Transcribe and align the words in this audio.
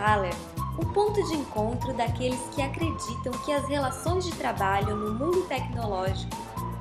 Thaler, 0.00 0.34
o 0.78 0.86
ponto 0.86 1.22
de 1.28 1.34
encontro 1.34 1.92
daqueles 1.92 2.40
que 2.54 2.62
acreditam 2.62 3.32
que 3.44 3.52
as 3.52 3.68
relações 3.68 4.24
de 4.24 4.32
trabalho 4.32 4.96
no 4.96 5.12
mundo 5.12 5.42
tecnológico 5.42 6.34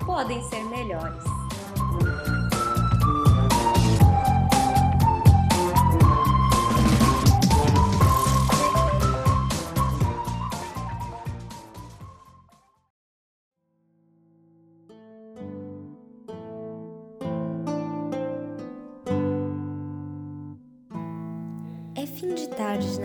podem 0.06 0.42
ser 0.44 0.64
melhores. 0.64 1.39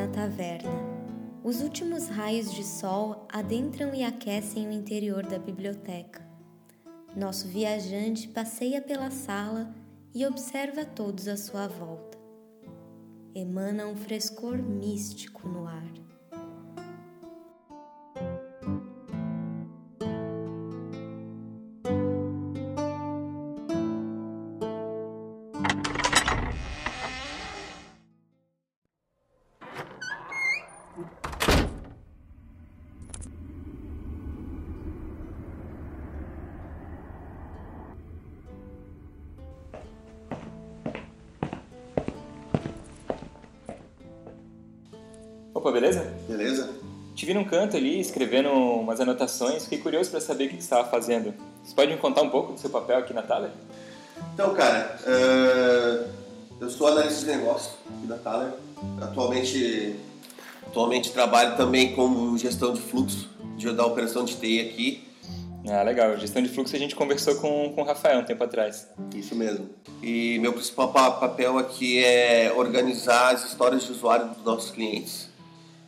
Na 0.05 0.09
taverna. 0.09 0.71
Os 1.43 1.63
últimos 1.63 2.09
raios 2.09 2.53
de 2.53 2.63
sol 2.63 3.27
adentram 3.33 3.95
e 3.95 4.05
aquecem 4.05 4.69
o 4.69 4.73
interior 4.73 5.25
da 5.25 5.39
biblioteca. 5.39 6.23
Nosso 7.17 7.49
viajante 7.49 8.29
passeia 8.29 8.83
pela 8.83 9.11
sala 9.11 9.75
e 10.15 10.27
observa 10.27 10.85
todos 10.85 11.27
à 11.27 11.37
sua 11.37 11.67
volta. 11.69 12.19
Emana 13.35 13.87
um 13.87 13.97
frescor 13.97 14.59
místico 14.59 15.49
no 15.49 15.67
ar. 15.67 16.04
Opa, 45.65 45.73
beleza? 45.73 46.12
Beleza? 46.29 46.68
Te 47.15 47.24
vi 47.24 47.32
num 47.32 47.43
canto 47.43 47.74
ali, 47.74 47.98
escrevendo 47.98 48.51
umas 48.51 49.01
anotações, 49.01 49.62
fiquei 49.62 49.79
curioso 49.79 50.10
para 50.10 50.21
saber 50.21 50.45
o 50.45 50.48
que 50.51 50.56
você 50.56 50.60
estava 50.60 50.87
fazendo. 50.90 51.32
Você 51.65 51.74
pode 51.74 51.90
me 51.90 51.96
contar 51.96 52.21
um 52.21 52.29
pouco 52.29 52.52
do 52.52 52.60
seu 52.60 52.68
papel 52.68 52.98
aqui 52.98 53.15
na 53.15 53.23
Thaler? 53.23 53.48
Então, 54.34 54.52
cara, 54.54 54.95
eh, 55.06 56.06
eu 56.60 56.68
sou 56.68 56.87
analista 56.88 57.21
de 57.21 57.38
negócio 57.38 57.73
aqui 57.96 58.06
da 58.06 58.18
Thaler. 58.18 58.52
Atualmente, 59.01 59.96
atualmente 60.66 61.10
trabalho 61.12 61.56
também 61.56 61.95
como 61.95 62.37
gestão 62.37 62.74
de 62.74 62.82
fluxo 62.82 63.30
de, 63.56 63.73
da 63.73 63.87
operação 63.87 64.22
de 64.22 64.34
TI 64.34 64.60
aqui. 64.60 65.09
Ah, 65.66 65.82
legal. 65.82 66.15
Gestão 66.19 66.43
de 66.43 66.50
fluxo 66.50 66.76
a 66.76 66.78
gente 66.78 66.94
conversou 66.94 67.37
com, 67.37 67.72
com 67.75 67.81
o 67.81 67.84
Rafael 67.87 68.21
um 68.21 68.25
tempo 68.25 68.44
atrás. 68.44 68.87
Isso 69.15 69.34
mesmo. 69.34 69.71
E 70.03 70.38
meu 70.41 70.53
principal 70.53 70.93
pa- 70.93 71.10
papel 71.12 71.56
aqui 71.56 72.04
é 72.04 72.53
organizar 72.54 73.32
as 73.32 73.47
histórias 73.47 73.84
de 73.84 73.93
usuário 73.93 74.26
dos 74.26 74.44
nossos 74.44 74.71
clientes 74.71 75.32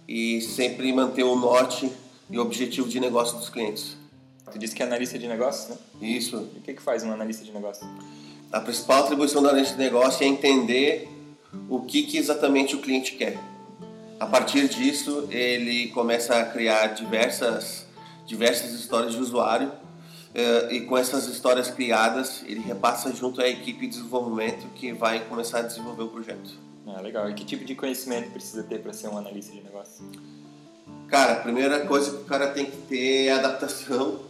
e 0.09 0.41
sempre 0.41 0.93
manter 0.93 1.25
o 1.25 1.37
norte 1.37 1.91
e 2.31 2.39
o 2.39 2.43
objetivo 2.43 2.89
de 2.89 3.01
negócio 3.01 3.37
dos 3.39 3.49
clientes. 3.49 3.97
Tu 4.51 4.59
disse 4.59 4.75
que 4.75 4.83
é 4.83 4.87
analista 4.87 5.19
de 5.19 5.27
negócios, 5.27 5.71
né? 5.71 5.77
Isso. 6.01 6.49
E 6.55 6.59
o 6.59 6.63
que, 6.63 6.75
que 6.75 6.83
faz 6.83 7.03
um 7.03 7.13
analista 7.13 7.45
de 7.45 7.53
negócio? 7.53 7.87
A 8.53 8.61
principal 8.61 9.05
atribuição 9.05 9.43
do 9.43 9.49
analista 9.49 9.77
de 9.77 9.83
negócio 9.83 10.25
é 10.25 10.27
entender 10.27 11.09
o 11.69 11.81
que, 11.81 12.05
que 12.05 12.17
exatamente 12.17 12.77
o 12.77 12.81
cliente 12.81 13.13
quer. 13.17 13.39
A 14.19 14.27
partir 14.27 14.69
disso, 14.69 15.27
ele 15.31 15.89
começa 15.89 16.37
a 16.39 16.45
criar 16.45 16.89
diversas, 16.89 17.87
diversas 18.25 18.73
histórias 18.73 19.13
de 19.13 19.21
usuário 19.21 19.71
eh, 20.35 20.69
e 20.71 20.81
com 20.83 20.97
essas 20.97 21.27
histórias 21.27 21.71
criadas, 21.71 22.43
ele 22.47 22.61
repassa 22.61 23.13
junto 23.15 23.41
à 23.41 23.49
equipe 23.49 23.87
de 23.87 23.97
desenvolvimento 23.97 24.67
que 24.75 24.93
vai 24.93 25.21
começar 25.21 25.59
a 25.59 25.63
desenvolver 25.63 26.03
o 26.03 26.09
projeto. 26.09 26.59
Ah, 26.87 27.01
legal. 27.01 27.29
E 27.29 27.35
que 27.35 27.45
tipo 27.45 27.65
de 27.65 27.75
conhecimento 27.75 28.31
precisa 28.31 28.63
ter 28.63 28.81
para 28.81 28.93
ser 28.93 29.09
um 29.09 29.19
analista 29.19 29.53
de 29.53 29.61
negócio? 29.61 30.05
Cara, 31.09 31.35
a 31.35 31.37
primeira 31.37 31.87
coisa 31.87 32.11
que 32.11 32.17
o 32.23 32.25
cara 32.25 32.49
tem 32.49 32.67
que 32.67 32.77
ter 32.89 33.27
é 33.27 33.33
adaptação, 33.33 34.21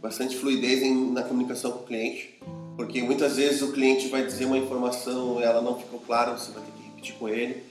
bastante 0.00 0.36
fluidez 0.36 0.82
na 1.10 1.22
comunicação 1.22 1.72
com 1.72 1.80
o 1.80 1.86
cliente, 1.86 2.40
porque 2.76 3.02
muitas 3.02 3.36
vezes 3.36 3.62
o 3.62 3.72
cliente 3.72 4.08
vai 4.08 4.24
dizer 4.24 4.46
uma 4.46 4.58
informação, 4.58 5.40
ela 5.40 5.60
não 5.60 5.78
ficou 5.78 6.00
clara, 6.00 6.32
você 6.32 6.50
vai 6.52 6.62
ter 6.62 6.72
que 6.72 6.82
repetir 6.82 7.14
com 7.14 7.28
ele 7.28 7.62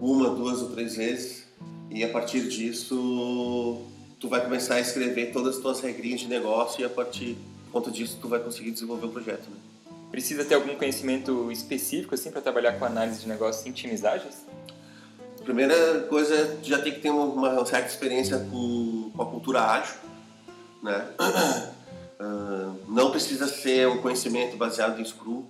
uma, 0.00 0.30
duas 0.30 0.62
ou 0.62 0.70
três 0.70 0.96
vezes, 0.96 1.46
e 1.90 2.02
a 2.04 2.08
partir 2.08 2.48
disso 2.48 3.82
tu 4.18 4.28
vai 4.28 4.42
começar 4.42 4.74
a 4.74 4.80
escrever 4.80 5.32
todas 5.32 5.56
as 5.56 5.62
tuas 5.62 5.80
regrinhas 5.80 6.20
de 6.20 6.26
negócio 6.26 6.80
e 6.80 6.84
a 6.84 6.88
partir 6.88 7.36
conta 7.70 7.90
disso 7.90 8.18
tu 8.20 8.28
vai 8.28 8.40
conseguir 8.40 8.70
desenvolver 8.70 9.06
o 9.06 9.10
projeto. 9.10 9.48
Né? 9.48 9.57
Precisa 10.10 10.44
ter 10.44 10.54
algum 10.54 10.74
conhecimento 10.74 11.50
específico 11.52 12.14
assim 12.14 12.30
para 12.30 12.40
trabalhar 12.40 12.78
com 12.78 12.84
análise 12.84 13.20
de 13.20 13.28
negócio 13.28 13.68
em 13.68 13.72
times 13.72 14.04
ágeis? 14.04 14.46
Primeira 15.44 16.00
coisa, 16.08 16.58
tu 16.62 16.68
já 16.68 16.78
tem 16.78 16.92
que 16.92 17.00
ter 17.00 17.10
uma, 17.10 17.64
certa 17.64 17.88
experiência 17.88 18.38
com, 18.50 19.10
com 19.14 19.22
a 19.22 19.26
cultura 19.26 19.62
ágil, 19.62 19.96
né? 20.82 21.08
Ah, 22.20 22.74
não 22.88 23.12
precisa 23.12 23.46
ser 23.46 23.86
um 23.86 23.98
conhecimento 23.98 24.56
baseado 24.56 25.00
em 25.00 25.04
Scrum. 25.04 25.44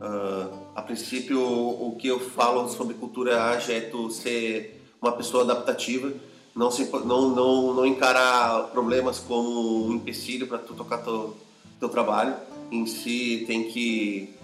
Ah, 0.00 0.48
a 0.76 0.82
princípio, 0.82 1.40
o, 1.40 1.88
o 1.88 1.96
que 1.96 2.06
eu 2.06 2.20
falo 2.20 2.68
sobre 2.68 2.94
cultura 2.94 3.42
ágil 3.42 3.74
é 3.74 3.80
tu 3.80 4.08
ser 4.08 4.80
uma 5.00 5.10
pessoa 5.10 5.42
adaptativa, 5.42 6.12
não, 6.54 6.70
se, 6.70 6.88
não, 7.04 7.30
não, 7.30 7.74
não 7.74 7.84
encarar 7.84 8.68
problemas 8.68 9.18
como 9.18 9.88
um 9.88 9.94
empecilho 9.94 10.46
para 10.46 10.58
tu 10.58 10.74
tocar 10.74 10.98
teu, 10.98 11.36
teu 11.80 11.88
trabalho. 11.88 12.36
Em 12.72 12.86
si, 12.86 13.44
tem 13.46 13.64
que, 13.64 14.34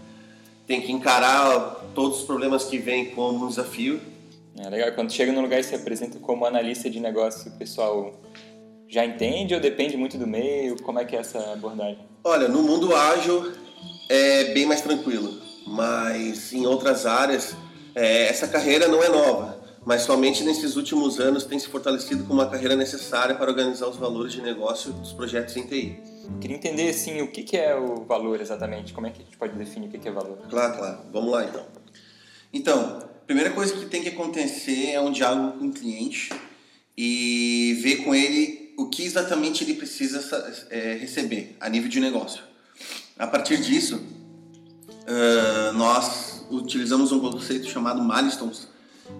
tem 0.66 0.83
que 0.83 0.93
encarar 0.93 1.87
todos 1.94 2.19
os 2.19 2.25
problemas 2.25 2.65
que 2.65 2.77
vêm 2.77 3.06
como 3.06 3.47
um 3.47 3.49
desafio 3.49 3.99
É 4.55 4.69
legal. 4.69 4.93
Quando 4.93 5.11
chega 5.11 5.33
num 5.33 5.41
lugar 5.41 5.59
e 5.59 5.65
se 5.65 5.75
apresenta 5.75 6.19
como 6.19 6.44
analista 6.44 6.91
de 6.91 7.00
negócio, 7.00 7.50
o 7.50 7.56
pessoal 7.56 8.21
já 8.87 9.05
entende 9.05 9.55
ou 9.55 9.61
depende 9.61 9.97
muito 9.97 10.19
do 10.19 10.27
meio? 10.27 10.81
Como 10.83 10.99
é 10.99 11.05
que 11.05 11.17
é 11.17 11.21
essa 11.21 11.53
abordagem? 11.53 11.99
Olha, 12.22 12.49
no 12.49 12.62
mundo 12.62 12.94
ágil 12.94 13.53
é 14.09 14.53
bem 14.53 14.67
mais 14.67 14.83
tranquilo, 14.83 15.41
mas 15.67 16.53
em 16.53 16.67
outras 16.67 17.06
áreas 17.06 17.56
é, 17.94 18.28
essa 18.28 18.47
carreira 18.47 18.88
não 18.88 19.03
é 19.03 19.09
nova, 19.09 19.59
mas 19.84 20.03
somente 20.03 20.44
nesses 20.44 20.77
últimos 20.77 21.19
anos 21.19 21.44
tem 21.44 21.59
se 21.59 21.69
fortalecido 21.69 22.25
como 22.25 22.41
uma 22.41 22.50
carreira 22.50 22.77
necessária 22.77 23.34
para 23.34 23.50
organizar 23.50 23.88
os 23.88 23.97
valores 23.97 24.33
de 24.33 24.43
negócio 24.43 24.93
dos 24.93 25.12
projetos 25.12 25.56
em 25.56 25.67
TI. 25.67 26.18
Queria 26.41 26.56
entender 26.56 26.91
assim, 26.91 27.21
o 27.21 27.28
que, 27.28 27.43
que 27.43 27.56
é 27.56 27.75
o 27.75 28.05
valor 28.05 28.41
exatamente? 28.41 28.93
Como 28.93 29.06
é 29.06 29.11
que 29.11 29.22
a 29.22 29.25
gente 29.25 29.37
pode 29.37 29.56
definir 29.56 29.89
o 29.89 29.91
que, 29.91 29.99
que 29.99 30.09
é 30.09 30.12
valor? 30.12 30.39
Claro, 30.49 30.78
claro. 30.78 30.99
Vamos 31.12 31.33
lá 31.33 31.44
então. 31.44 31.66
Então, 32.53 32.99
a 32.99 33.27
primeira 33.27 33.50
coisa 33.50 33.75
que 33.75 33.87
tem 33.87 34.03
que 34.03 34.09
acontecer 34.09 34.91
é 34.91 35.00
um 35.00 35.11
diálogo 35.11 35.59
com 35.59 35.67
o 35.67 35.72
cliente 35.72 36.31
e 36.97 37.78
ver 37.83 38.05
com 38.05 38.15
ele 38.15 38.75
o 38.78 38.88
que 38.88 39.05
exatamente 39.05 39.65
ele 39.65 39.75
precisa 39.75 40.67
é, 40.71 40.94
receber 40.94 41.56
a 41.61 41.69
nível 41.69 41.88
de 41.88 41.99
negócio. 41.99 42.43
A 43.19 43.27
partir 43.27 43.61
disso, 43.61 43.97
uh, 43.97 45.72
nós 45.72 46.47
utilizamos 46.50 47.11
um 47.11 47.19
conceito 47.19 47.69
chamado 47.69 48.03
milestones, 48.03 48.69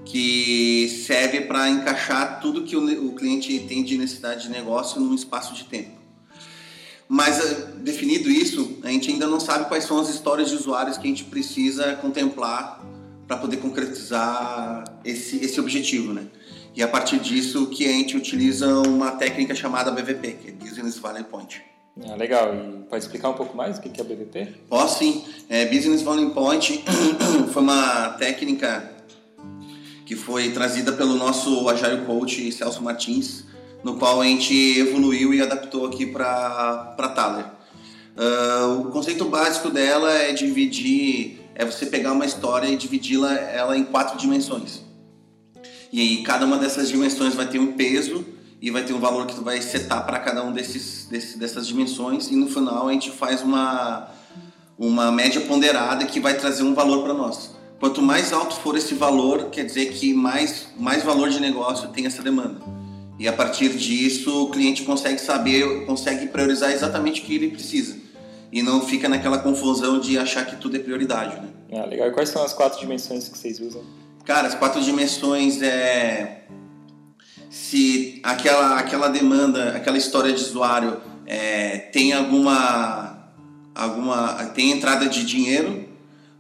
que 0.05 0.89
serve 1.07 1.43
para 1.43 1.69
encaixar 1.69 2.41
tudo 2.41 2.63
que 2.63 2.77
o, 2.77 3.09
o 3.09 3.15
cliente 3.15 3.59
tem 3.61 3.83
de 3.83 3.99
necessidade 3.99 4.45
de 4.45 4.51
negócio 4.51 5.01
num 5.01 5.15
espaço 5.15 5.55
de 5.55 5.65
tempo. 5.65 5.98
Mas 7.09 7.39
uh, 7.39 7.67
definido 7.79 8.31
isso, 8.31 8.79
a 8.83 8.89
gente 8.89 9.11
ainda 9.11 9.27
não 9.27 9.41
sabe 9.41 9.65
quais 9.67 9.85
são 9.85 9.99
as 9.99 10.11
histórias 10.11 10.51
de 10.51 10.57
usuários 10.57 10.99
que 10.99 11.05
a 11.05 11.09
gente 11.09 11.25
precisa 11.25 11.97
contemplar 11.97 12.85
para 13.27 13.37
poder 13.37 13.59
concretizar 13.59 14.85
esse, 15.05 15.43
esse 15.45 15.59
objetivo, 15.59 16.13
né? 16.13 16.27
E 16.75 16.83
a 16.83 16.89
partir 16.89 17.19
disso 17.19 17.67
que 17.67 17.87
a 17.87 17.93
gente 17.93 18.17
utiliza 18.17 18.69
uma 18.87 19.13
técnica 19.13 19.55
chamada 19.55 19.91
BVP, 19.91 20.33
que 20.33 20.49
é 20.49 20.53
Business 20.53 20.99
Value 20.99 21.25
Point. 21.25 21.63
Ah, 22.07 22.15
legal. 22.15 22.55
E 22.55 22.85
pode 22.85 23.03
explicar 23.03 23.31
um 23.31 23.35
pouco 23.35 23.57
mais 23.57 23.79
o 23.79 23.81
que 23.81 24.01
é 24.01 24.05
BVP? 24.05 24.49
Posso 24.69 24.99
sim. 24.99 25.25
É, 25.49 25.67
Business 25.67 26.03
Value 26.03 26.31
Point 26.31 26.85
foi 27.53 27.63
uma 27.63 28.11
técnica 28.11 28.93
que 30.07 30.15
foi 30.15 30.53
trazida 30.53 30.93
pelo 30.93 31.17
nosso 31.17 31.69
Agile 31.69 32.07
Coach 32.07 32.51
Celso 32.53 32.83
Martins, 32.83 33.45
no 33.83 33.95
qual 33.95 34.21
a 34.21 34.25
gente 34.25 34.55
evoluiu 34.79 35.33
e 35.33 35.41
adaptou 35.41 35.87
aqui 35.87 36.07
para 36.07 37.13
Thaler. 37.15 37.47
Uh, 38.17 38.81
o 38.81 38.91
conceito 38.91 39.25
básico 39.27 39.71
dela 39.71 40.13
é 40.13 40.33
dividir, 40.33 41.41
é 41.55 41.65
você 41.65 41.87
pegar 41.87 42.13
uma 42.13 42.27
história 42.27 42.67
e 42.67 42.77
dividi-la 42.77 43.33
ela 43.35 43.77
em 43.77 43.85
quatro 43.85 44.19
dimensões. 44.19 44.83
E 45.93 46.01
aí 46.01 46.23
cada 46.23 46.45
uma 46.45 46.59
dessas 46.59 46.89
dimensões 46.89 47.35
vai 47.35 47.47
ter 47.47 47.59
um 47.59 47.73
peso 47.73 48.27
e 48.61 48.71
vai 48.71 48.83
ter 48.83 48.93
um 48.93 48.99
valor 48.99 49.27
que 49.27 49.35
tu 49.35 49.43
vai 49.43 49.63
setar 49.63 50.05
para 50.05 50.19
cada 50.19 50.43
um 50.43 50.53
desses, 50.53 51.07
desses, 51.07 51.37
dessas 51.37 51.67
dimensões 51.67 52.29
e 52.29 52.35
no 52.35 52.49
final 52.49 52.89
a 52.89 52.93
gente 52.93 53.11
faz 53.11 53.41
uma 53.41 54.11
uma 54.79 55.11
média 55.11 55.41
ponderada 55.41 56.07
que 56.07 56.21
vai 56.21 56.35
trazer 56.35 56.63
um 56.63 56.73
valor 56.73 57.03
para 57.03 57.13
nós. 57.13 57.57
Quanto 57.81 58.01
mais 58.01 58.33
alto 58.33 58.55
for 58.57 58.77
esse 58.77 58.95
valor, 58.95 59.51
quer 59.51 59.65
dizer 59.65 59.87
que 59.87 60.15
mais, 60.15 60.69
mais 60.79 61.03
valor 61.03 61.31
de 61.31 61.41
negócio 61.41 61.89
tem 61.89 62.07
essa 62.07 62.23
demanda. 62.23 62.78
E 63.19 63.27
a 63.27 63.33
partir 63.33 63.71
disso, 63.71 64.45
o 64.45 64.51
cliente 64.51 64.85
consegue 64.85 65.21
saber, 65.21 65.85
consegue 65.87 66.29
priorizar 66.29 66.71
exatamente 66.71 67.21
o 67.21 67.25
que 67.25 67.35
ele 67.35 67.51
precisa. 67.51 67.97
E 68.53 68.63
não 68.63 68.81
fica 68.81 69.09
naquela 69.09 69.39
confusão 69.39 69.99
de 69.99 70.17
achar 70.17 70.47
que 70.47 70.57
tudo 70.57 70.77
é 70.77 70.79
prioridade, 70.79 71.35
né? 71.37 71.49
Ah, 71.73 71.85
legal. 71.85 72.09
E 72.09 72.13
quais 72.13 72.29
são 72.29 72.43
as 72.43 72.53
quatro 72.53 72.79
dimensões 72.81 73.29
que 73.29 73.37
vocês 73.37 73.59
usam? 73.61 73.83
Cara, 74.25 74.47
as 74.47 74.55
quatro 74.55 74.81
dimensões 74.81 75.61
é 75.61 76.45
se 77.51 78.21
aquela 78.23 78.79
aquela 78.79 79.09
demanda, 79.09 79.71
aquela 79.71 79.99
história 79.99 80.33
de 80.33 80.41
usuário 80.41 81.01
é, 81.27 81.79
tem 81.79 82.13
alguma 82.13 83.33
alguma 83.75 84.35
tem 84.55 84.71
entrada 84.71 85.09
de 85.09 85.25
dinheiro, 85.25 85.89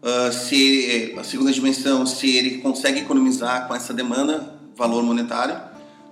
uh, 0.02 0.32
se 0.32 1.14
a 1.19 1.25
segunda 1.25 1.52
dimensão 1.52 2.06
se 2.06 2.36
ele 2.36 2.58
consegue 2.58 3.00
economizar 3.00 3.66
com 3.66 3.75
essa 3.75 3.92
demanda 3.92 4.54
valor 4.76 5.02
monetário 5.02 5.56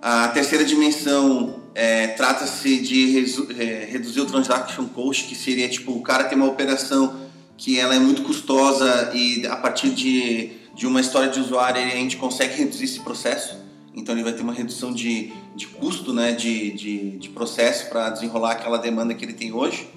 a 0.09 0.29
terceira 0.29 0.65
dimensão 0.65 1.63
é, 1.75 2.07
trata-se 2.07 2.79
de 2.79 3.27
é, 3.59 3.89
reduzir 3.91 4.21
o 4.21 4.27
transaction 4.27 4.87
cost, 4.87 5.25
que 5.25 5.35
seria 5.35 5.69
tipo 5.69 5.91
o 5.91 6.01
cara 6.01 6.23
tem 6.23 6.39
uma 6.39 6.47
operação 6.47 7.23
que 7.57 7.77
ela 7.77 7.93
é 7.93 7.99
muito 7.99 8.23
custosa 8.23 9.11
e 9.13 9.45
a 9.49 9.57
partir 9.57 9.91
de, 9.91 10.53
de 10.77 10.87
uma 10.87 11.01
história 11.01 11.29
de 11.29 11.41
usuário 11.41 11.83
a 11.83 11.89
gente 11.89 12.17
consegue 12.19 12.55
reduzir 12.55 12.85
esse 12.85 13.01
processo. 13.01 13.57
Então 13.97 14.15
ele 14.15 14.23
vai 14.23 14.33
ter 14.33 14.43
uma 14.43 14.53
redução 14.53 14.93
de, 14.93 15.33
de 15.57 15.67
custo, 15.67 16.13
né, 16.13 16.31
de, 16.31 16.71
de, 16.71 17.19
de 17.19 17.29
processo 17.31 17.89
para 17.89 18.11
desenrolar 18.11 18.53
aquela 18.53 18.79
demanda 18.79 19.13
que 19.13 19.25
ele 19.25 19.33
tem 19.33 19.53
hoje. 19.53 19.89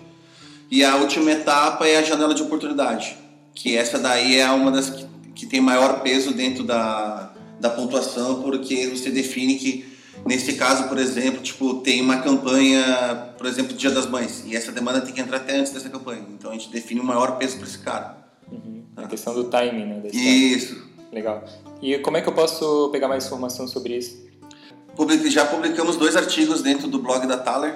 E 0.72 0.84
a 0.84 0.96
última 0.96 1.30
etapa 1.30 1.86
é 1.86 1.98
a 1.98 2.02
janela 2.02 2.34
de 2.34 2.42
oportunidade, 2.42 3.16
que 3.54 3.78
essa 3.78 4.00
daí 4.00 4.38
é 4.38 4.50
uma 4.50 4.72
das 4.72 4.90
que, 4.90 5.06
que 5.36 5.46
tem 5.46 5.62
maior 5.62 6.02
peso 6.02 6.34
dentro 6.34 6.64
da, 6.64 7.32
da 7.60 7.70
pontuação, 7.70 8.42
porque 8.42 8.88
você 8.88 9.12
define 9.12 9.56
que, 9.56 9.89
nesse 10.26 10.54
caso, 10.54 10.88
por 10.88 10.98
exemplo, 10.98 11.42
tipo, 11.42 11.76
tem 11.76 12.02
uma 12.02 12.22
campanha, 12.22 13.34
por 13.38 13.48
exemplo, 13.48 13.76
Dia 13.76 13.92
das 13.92 14.06
Mães, 14.06 14.44
e 14.46 14.56
essa 14.56 14.72
demanda 14.72 15.02
tem 15.02 15.14
que 15.14 15.22
entrar 15.22 15.38
até 15.38 15.58
antes 15.58 15.72
dessa 15.72 15.90
campanha. 15.90 16.24
Então 16.30 16.52
a 16.52 16.54
gente 16.54 16.70
define 16.70 17.00
o 17.00 17.04
maior 17.04 17.38
peso 17.38 17.58
para 17.58 17.68
esse 17.68 17.80
cara. 17.80 18.18
Uhum. 18.52 18.84
A 18.98 19.08
questão 19.08 19.34
do 19.34 19.46
timing, 19.46 19.86
né? 19.86 20.02
Isso. 20.12 20.88
Legal. 21.12 21.44
E 21.82 21.98
como 22.00 22.18
é 22.18 22.22
que 22.22 22.30
eu 22.30 22.34
posso 22.34 22.90
pegar 22.92 23.08
mais 23.08 23.26
informação 23.26 23.68
sobre 23.68 23.98
isso? 23.98 24.28
Já 25.28 25.46
publicamos 25.46 25.96
dois 25.96 26.16
artigos 26.16 26.62
dentro 26.62 26.88
do 26.88 27.00
blog 27.00 27.26
da 27.26 27.38
Thaler. 27.38 27.76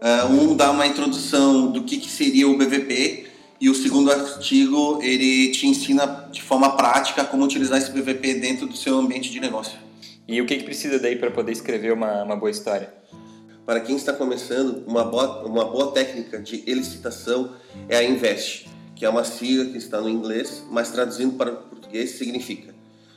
Uh, 0.00 0.32
um 0.32 0.56
dá 0.56 0.70
uma 0.70 0.86
introdução 0.86 1.70
do 1.70 1.82
que, 1.82 1.98
que 1.98 2.10
seria 2.10 2.48
o 2.48 2.56
BVP 2.56 3.26
e 3.60 3.70
o 3.70 3.74
segundo 3.74 4.10
artigo, 4.10 4.98
ele 5.02 5.50
te 5.50 5.66
ensina 5.66 6.28
de 6.30 6.42
forma 6.42 6.76
prática 6.76 7.24
como 7.24 7.44
utilizar 7.44 7.78
esse 7.78 7.90
PVP 7.90 8.34
dentro 8.34 8.66
do 8.66 8.76
seu 8.76 8.98
ambiente 8.98 9.30
de 9.30 9.40
negócio. 9.40 9.78
E 10.26 10.40
o 10.40 10.46
que, 10.46 10.56
que 10.56 10.64
precisa 10.64 10.98
daí 10.98 11.16
para 11.16 11.30
poder 11.30 11.52
escrever 11.52 11.92
uma, 11.92 12.22
uma 12.22 12.36
boa 12.36 12.50
história? 12.50 12.92
Para 13.64 13.80
quem 13.80 13.96
está 13.96 14.12
começando, 14.12 14.84
uma 14.86 15.04
boa, 15.04 15.44
uma 15.46 15.64
boa 15.64 15.92
técnica 15.92 16.40
de 16.40 16.62
elicitação 16.66 17.54
é 17.88 17.96
a 17.96 18.02
INVEST, 18.02 18.68
que 18.94 19.04
é 19.04 19.08
uma 19.08 19.24
sigla 19.24 19.66
que 19.66 19.78
está 19.78 20.00
no 20.00 20.08
inglês, 20.08 20.64
mas 20.70 20.90
traduzindo 20.90 21.36
para 21.36 21.52
o 21.52 21.56
português 21.56 22.10
significa 22.10 22.76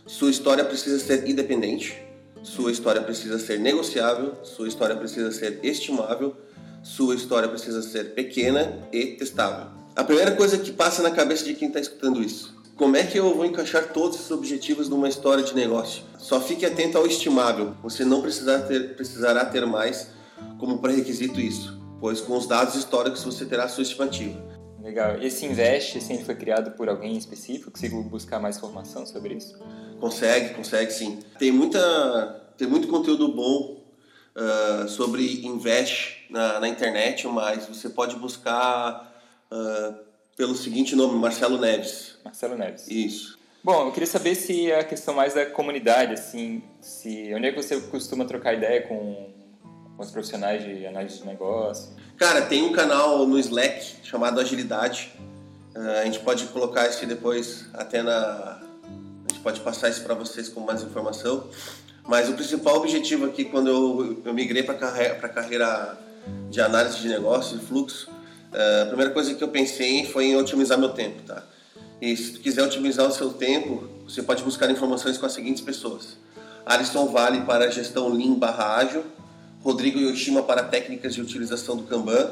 sua 0.10 0.32
história 0.32 0.66
precisa 0.66 0.98
ser 0.98 1.30
independente, 1.30 1.96
sua 2.42 2.72
história 2.72 3.00
precisa 3.00 3.38
ser 3.38 3.60
negociável, 3.60 4.34
sua 4.44 4.68
história 4.68 4.96
precisa 4.96 5.32
ser 5.32 5.60
estimável, 5.62 6.36
sua 6.82 7.14
história 7.14 7.48
precisa 7.48 7.84
ser 7.84 8.16
pequena 8.16 8.88
e 8.92 9.06
testável. 9.18 9.68
A 9.96 10.04
primeira 10.04 10.32
coisa 10.32 10.58
que 10.58 10.72
passa 10.72 11.04
na 11.04 11.12
cabeça 11.12 11.46
de 11.46 11.54
quem 11.54 11.68
está 11.68 11.80
escutando 11.80 12.24
isso: 12.24 12.59
como 12.80 12.96
é 12.96 13.04
que 13.04 13.20
eu 13.20 13.36
vou 13.36 13.46
encaixar 13.46 13.92
todos 13.92 14.16
esses 14.16 14.32
objetivos 14.32 14.88
numa 14.88 15.10
história 15.10 15.44
de 15.44 15.54
negócio? 15.54 16.02
Só 16.18 16.40
fique 16.40 16.66
atento 16.66 16.98
ao 16.98 17.06
estimável. 17.06 17.76
Você 17.84 18.06
não 18.06 18.22
precisará 18.22 18.62
ter, 18.66 18.96
precisará 18.96 19.44
ter 19.44 19.66
mais 19.66 20.12
como 20.58 20.80
pré-requisito 20.80 21.42
isso, 21.42 21.78
pois 22.00 22.22
com 22.22 22.38
os 22.38 22.48
dados 22.48 22.76
históricos 22.76 23.22
você 23.22 23.46
terá 23.46 23.66
a 23.66 23.68
sua 23.68 23.84
estimativa. 23.84 24.42
Legal. 24.82 25.22
Esse 25.22 25.46
Invest, 25.46 25.98
assim, 25.98 26.24
foi 26.24 26.36
criado 26.36 26.72
por 26.72 26.88
alguém 26.88 27.18
específico? 27.18 27.70
Consigo 27.70 28.02
buscar 28.04 28.40
mais 28.40 28.56
informação 28.56 29.06
sobre 29.06 29.34
isso? 29.34 29.60
Consegue, 30.00 30.54
consegue 30.54 30.92
sim. 30.94 31.20
Tem, 31.38 31.52
muita, 31.52 32.54
tem 32.58 32.66
muito 32.66 32.88
conteúdo 32.88 33.28
bom 33.28 33.84
uh, 34.38 34.88
sobre 34.88 35.46
Invest 35.46 36.28
na, 36.30 36.62
na 36.62 36.70
internet, 36.70 37.28
mas 37.28 37.68
você 37.68 37.90
pode 37.90 38.16
buscar 38.16 39.22
uh, 39.52 40.09
pelo 40.40 40.56
seguinte 40.56 40.96
nome, 40.96 41.20
Marcelo 41.20 41.58
Neves. 41.58 42.18
Marcelo 42.24 42.58
Neves. 42.58 42.88
Isso. 42.88 43.38
Bom, 43.62 43.88
eu 43.88 43.92
queria 43.92 44.08
saber 44.08 44.36
se 44.36 44.72
a 44.72 44.86
questão 44.86 45.14
mais 45.14 45.34
da 45.34 45.46
comunidade, 45.46 46.14
assim, 46.14 46.64
se 46.80 47.34
onde 47.36 47.48
é 47.48 47.52
que 47.52 47.62
você 47.62 47.78
costuma 47.82 48.24
trocar 48.24 48.54
ideia 48.54 48.84
com, 48.84 49.34
com 49.98 50.02
os 50.02 50.10
profissionais 50.10 50.64
de 50.64 50.86
análise 50.86 51.18
de 51.18 51.26
negócio? 51.26 51.90
Cara, 52.16 52.44
tem 52.44 52.64
um 52.64 52.72
canal 52.72 53.28
no 53.28 53.38
Slack 53.38 53.98
chamado 54.02 54.40
Agilidade. 54.40 55.12
Uh, 55.76 56.00
a 56.02 56.06
gente 56.06 56.20
pode 56.20 56.46
colocar 56.46 56.88
isso 56.88 57.06
depois 57.06 57.66
até 57.74 58.02
na. 58.02 58.14
A 58.14 59.28
gente 59.30 59.42
pode 59.44 59.60
passar 59.60 59.90
isso 59.90 60.02
para 60.06 60.14
vocês 60.14 60.48
com 60.48 60.62
mais 60.62 60.82
informação. 60.82 61.50
Mas 62.08 62.30
o 62.30 62.34
principal 62.34 62.78
objetivo 62.78 63.26
aqui, 63.26 63.44
quando 63.44 63.68
eu, 63.68 64.22
eu 64.24 64.34
migrei 64.34 64.64
para 64.64 64.76
a 64.76 65.30
carreira 65.30 65.98
de 66.50 66.62
análise 66.62 66.98
de 67.00 67.10
negócio 67.10 67.58
e 67.58 67.60
fluxo, 67.60 68.10
a 68.54 68.86
primeira 68.88 69.12
coisa 69.12 69.34
que 69.34 69.44
eu 69.44 69.48
pensei 69.48 70.06
foi 70.06 70.26
em 70.26 70.36
otimizar 70.36 70.78
meu 70.78 70.90
tempo, 70.90 71.22
tá? 71.24 71.44
E 72.02 72.16
se 72.16 72.34
tu 72.34 72.40
quiser 72.40 72.64
otimizar 72.64 73.08
o 73.08 73.12
seu 73.12 73.34
tempo, 73.34 73.88
você 74.06 74.24
pode 74.24 74.44
buscar 74.44 74.70
informações 74.72 75.18
com 75.18 75.26
as 75.26 75.34
seguintes 75.34 75.62
pessoas. 75.62 76.18
Alisson 76.66 77.08
Vale 77.08 77.42
para 77.42 77.70
gestão 77.70 78.10
Lean 78.10 78.34
barra 78.34 78.78
ágil, 78.78 79.04
Rodrigo 79.64 80.00
Yoshima 80.00 80.42
para 80.44 80.64
técnicas 80.64 81.14
de 81.14 81.22
utilização 81.22 81.76
do 81.76 81.84
Kanban 81.84 82.32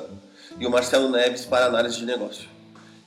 e 0.59 0.65
o 0.65 0.71
Marcelo 0.71 1.09
Neves 1.09 1.45
para 1.45 1.65
análise 1.65 1.97
de 1.97 2.05
negócio. 2.05 2.47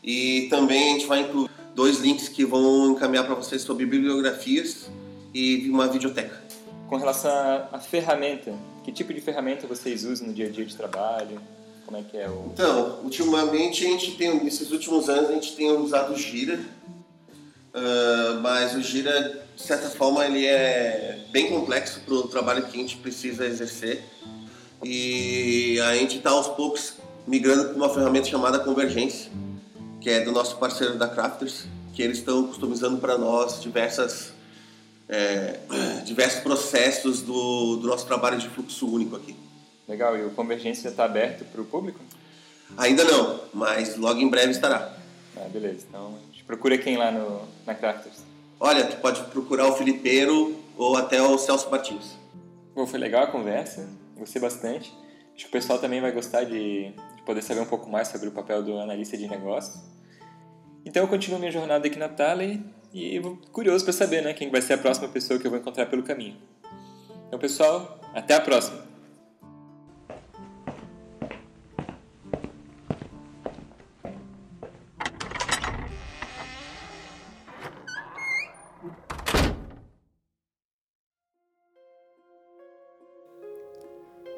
E 0.05 0.49
também 0.51 0.91
a 0.91 0.93
gente 0.93 1.07
vai 1.07 1.21
incluir 1.21 1.51
dois 1.75 1.99
links 2.01 2.29
que 2.29 2.45
vão 2.45 2.93
encaminhar 2.93 3.25
para 3.25 3.35
vocês 3.35 3.63
sobre 3.63 3.87
bibliografias 3.87 4.91
e 5.33 5.69
uma 5.71 5.89
videoteca. 5.89 6.41
Com 6.89 6.97
relação 6.97 7.31
à 7.73 7.79
ferramenta, 7.79 8.53
que 8.85 8.93
tipo 8.93 9.15
de 9.15 9.21
ferramenta 9.21 9.67
vocês 9.67 10.05
usam 10.05 10.27
no 10.27 10.35
dia 10.35 10.47
a 10.47 10.51
dia 10.51 10.65
de 10.65 10.77
trabalho? 10.77 11.41
Como 11.91 12.01
é 12.01 12.05
que 12.09 12.17
é 12.17 12.29
o... 12.29 12.53
Então, 12.55 13.01
ultimamente 13.03 13.85
a 13.85 13.89
gente 13.89 14.13
tem, 14.13 14.45
nesses 14.45 14.71
últimos 14.71 15.09
anos 15.09 15.29
a 15.29 15.33
gente 15.33 15.57
tem 15.57 15.73
usado 15.73 16.13
o 16.13 16.17
Gira, 16.17 16.61
uh, 17.75 18.41
mas 18.41 18.77
o 18.77 18.81
Gira, 18.81 19.45
de 19.57 19.61
certa 19.61 19.91
forma, 19.91 20.25
ele 20.25 20.47
é 20.47 21.27
bem 21.33 21.49
complexo 21.49 21.99
para 22.07 22.15
o 22.15 22.29
trabalho 22.29 22.63
que 22.63 22.79
a 22.79 22.81
gente 22.81 22.97
precisa 22.99 23.45
exercer. 23.45 24.05
E 24.85 25.81
a 25.81 25.97
gente 25.97 26.19
está 26.19 26.31
aos 26.31 26.47
poucos 26.47 26.95
migrando 27.27 27.71
para 27.71 27.75
uma 27.75 27.89
ferramenta 27.93 28.29
chamada 28.29 28.61
Convergência, 28.61 29.29
que 30.01 30.09
é 30.11 30.21
do 30.21 30.31
nosso 30.31 30.59
parceiro 30.59 30.97
da 30.97 31.09
Crafters, 31.09 31.65
que 31.93 32.03
eles 32.03 32.19
estão 32.19 32.47
customizando 32.47 32.99
para 32.99 33.19
nós 33.19 33.61
diversas, 33.61 34.33
é, 35.09 35.59
diversos 36.05 36.39
processos 36.39 37.21
do, 37.21 37.79
do 37.79 37.89
nosso 37.89 38.07
trabalho 38.07 38.39
de 38.39 38.49
fluxo 38.49 38.87
único 38.87 39.17
aqui. 39.17 39.35
Legal, 39.91 40.17
e 40.17 40.25
o 40.25 40.31
Convergência 40.31 40.85
já 40.85 40.91
está 40.91 41.05
aberto 41.05 41.45
para 41.47 41.61
o 41.61 41.65
público? 41.65 41.99
Ainda 42.77 43.03
não, 43.03 43.41
mas 43.53 43.97
logo 43.97 44.21
em 44.21 44.31
breve 44.31 44.53
estará. 44.53 44.97
Ah, 45.37 45.49
beleza. 45.49 45.85
Então, 45.89 46.15
a 46.15 46.33
gente 46.33 46.45
procura 46.45 46.79
quem 46.79 46.97
lá 46.97 47.11
no, 47.11 47.43
na 47.67 47.75
Crafters? 47.75 48.23
Olha, 48.61 48.87
tu 48.87 48.99
pode 48.99 49.21
procurar 49.25 49.67
o 49.67 49.73
Filipeiro 49.73 50.57
ou 50.77 50.97
até 50.97 51.21
o 51.21 51.37
Celso 51.37 51.69
Martins. 51.69 52.17
Bom, 52.73 52.87
foi 52.87 53.01
legal 53.01 53.25
a 53.25 53.27
conversa, 53.27 53.89
gostei 54.17 54.41
bastante. 54.41 54.95
Acho 55.35 55.47
que 55.47 55.49
o 55.49 55.51
pessoal 55.51 55.81
também 55.81 56.01
vai 56.01 56.13
gostar 56.13 56.45
de, 56.45 56.93
de 57.17 57.23
poder 57.27 57.43
saber 57.43 57.61
um 57.61 57.67
pouco 57.67 57.91
mais 57.91 58.07
sobre 58.07 58.29
o 58.29 58.33
papel 58.33 58.63
do 58.63 58.79
analista 58.79 59.17
de 59.17 59.27
negócios. 59.27 59.83
Então 60.85 61.03
eu 61.03 61.09
continuo 61.09 61.41
minha 61.41 61.51
jornada 61.51 61.85
aqui 61.85 61.99
na 61.99 62.09
Thaler 62.09 62.61
e 62.95 63.21
curioso 63.51 63.83
para 63.83 63.93
saber 63.93 64.23
né, 64.23 64.35
quem 64.35 64.51
vai 64.51 64.63
ser 64.63 64.75
a 64.75 64.79
próxima 64.79 65.09
pessoa 65.09 65.41
que 65.41 65.49
eu 65.49 65.51
vou 65.51 65.59
encontrar 65.59 65.87
pelo 65.87 66.05
caminho. 66.05 66.37
Então, 67.27 67.41
pessoal, 67.41 67.99
até 68.15 68.35
a 68.35 68.41
próxima! 68.41 68.90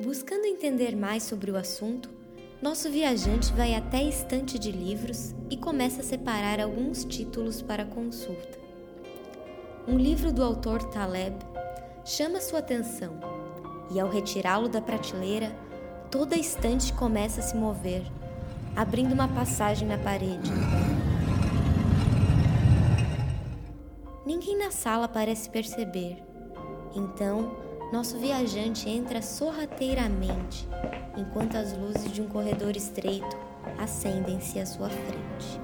Buscando 0.02 0.46
entender 0.46 0.96
mais 0.96 1.22
sobre 1.22 1.52
o 1.52 1.56
assunto, 1.56 2.10
nosso 2.60 2.90
viajante 2.90 3.52
vai 3.52 3.76
até 3.76 3.98
a 3.98 4.02
estante 4.02 4.58
de 4.58 4.72
livros 4.72 5.32
e 5.48 5.56
começa 5.56 6.00
a 6.00 6.04
separar 6.04 6.58
alguns 6.58 7.04
títulos 7.04 7.62
para 7.62 7.84
consulta. 7.84 8.58
Um 9.86 9.96
livro 9.96 10.32
do 10.32 10.42
autor 10.42 10.82
Taleb 10.90 11.36
chama 12.04 12.40
sua 12.40 12.58
atenção 12.58 13.12
e, 13.94 14.00
ao 14.00 14.10
retirá-lo 14.10 14.68
da 14.68 14.80
prateleira, 14.80 15.54
toda 16.10 16.34
a 16.34 16.38
estante 16.38 16.92
começa 16.94 17.38
a 17.38 17.44
se 17.44 17.54
mover, 17.56 18.02
abrindo 18.74 19.12
uma 19.12 19.28
passagem 19.28 19.86
na 19.86 19.98
parede. 19.98 20.50
Ninguém 24.26 24.58
na 24.58 24.72
sala 24.72 25.06
parece 25.06 25.48
perceber. 25.48 26.20
Então, 26.92 27.71
nosso 27.92 28.16
viajante 28.16 28.88
entra 28.88 29.20
sorrateiramente, 29.20 30.66
enquanto 31.14 31.56
as 31.56 31.76
luzes 31.76 32.10
de 32.10 32.22
um 32.22 32.26
corredor 32.26 32.74
estreito 32.74 33.38
acendem-se 33.78 34.58
à 34.58 34.64
sua 34.64 34.88
frente. 34.88 35.60